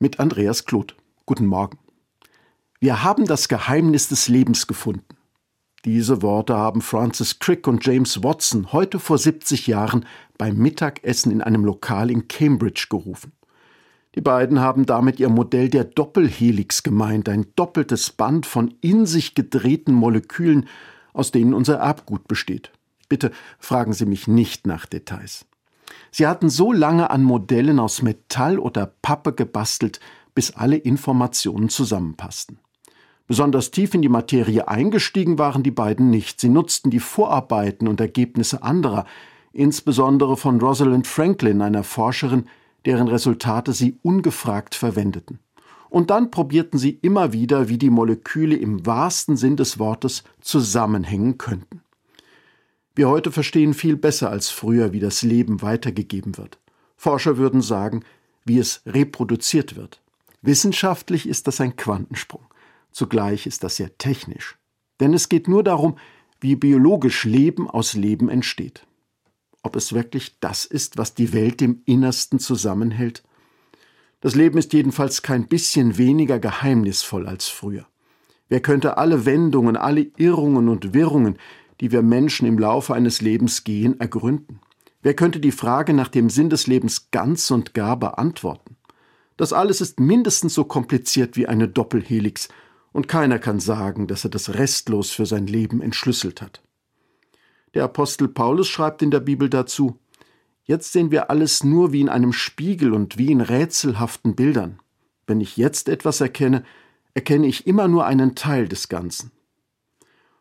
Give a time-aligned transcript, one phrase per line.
[0.00, 0.96] mit Andreas Kloth.
[1.26, 1.78] Guten Morgen.
[2.80, 5.04] Wir haben das Geheimnis des Lebens gefunden.
[5.84, 10.06] Diese Worte haben Francis Crick und James Watson heute vor 70 Jahren
[10.38, 13.32] beim Mittagessen in einem Lokal in Cambridge gerufen.
[14.14, 19.34] Die beiden haben damit ihr Modell der Doppelhelix gemeint, ein doppeltes Band von in sich
[19.34, 20.66] gedrehten Molekülen,
[21.12, 22.72] aus denen unser Erbgut besteht.
[23.10, 25.44] Bitte fragen Sie mich nicht nach Details.
[26.10, 30.00] Sie hatten so lange an Modellen aus Metall oder Pappe gebastelt,
[30.34, 32.58] bis alle Informationen zusammenpassten.
[33.26, 36.40] Besonders tief in die Materie eingestiegen waren die beiden nicht.
[36.40, 39.06] Sie nutzten die Vorarbeiten und Ergebnisse anderer,
[39.52, 42.46] insbesondere von Rosalind Franklin, einer Forscherin,
[42.86, 45.38] deren Resultate sie ungefragt verwendeten.
[45.90, 51.36] Und dann probierten sie immer wieder, wie die Moleküle im wahrsten Sinn des Wortes zusammenhängen
[51.36, 51.79] könnten.
[53.00, 56.58] Wir heute verstehen viel besser als früher, wie das Leben weitergegeben wird.
[56.98, 58.04] Forscher würden sagen,
[58.44, 60.02] wie es reproduziert wird.
[60.42, 62.44] Wissenschaftlich ist das ein Quantensprung.
[62.92, 64.58] Zugleich ist das sehr technisch.
[65.00, 65.96] Denn es geht nur darum,
[66.42, 68.86] wie biologisch Leben aus Leben entsteht.
[69.62, 73.22] Ob es wirklich das ist, was die Welt im Innersten zusammenhält?
[74.20, 77.86] Das Leben ist jedenfalls kein bisschen weniger geheimnisvoll als früher.
[78.50, 81.38] Wer könnte alle Wendungen, alle Irrungen und Wirrungen,
[81.80, 84.60] die wir Menschen im Laufe eines Lebens gehen, ergründen?
[85.02, 88.76] Wer könnte die Frage nach dem Sinn des Lebens ganz und gar beantworten?
[89.36, 92.48] Das alles ist mindestens so kompliziert wie eine Doppelhelix,
[92.92, 96.60] und keiner kann sagen, dass er das restlos für sein Leben entschlüsselt hat.
[97.74, 99.98] Der Apostel Paulus schreibt in der Bibel dazu
[100.64, 104.78] Jetzt sehen wir alles nur wie in einem Spiegel und wie in rätselhaften Bildern.
[105.26, 106.64] Wenn ich jetzt etwas erkenne,
[107.14, 109.32] erkenne ich immer nur einen Teil des Ganzen.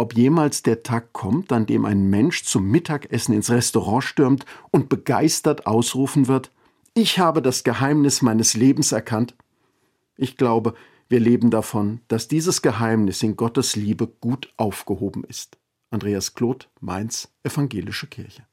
[0.00, 4.88] Ob jemals der Tag kommt, an dem ein Mensch zum Mittagessen ins Restaurant stürmt und
[4.88, 6.50] begeistert ausrufen wird,
[6.94, 9.34] ich habe das Geheimnis meines Lebens erkannt?
[10.16, 10.72] Ich glaube,
[11.10, 15.58] wir leben davon, dass dieses Geheimnis in Gottes Liebe gut aufgehoben ist.
[15.90, 18.46] Andreas Kloth, Mainz, Evangelische Kirche.